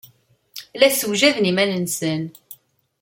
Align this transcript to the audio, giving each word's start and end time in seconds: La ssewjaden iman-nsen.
La 0.79 0.89
ssewjaden 0.91 1.49
iman-nsen. 1.51 2.23